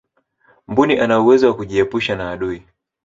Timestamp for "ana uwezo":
0.99-1.47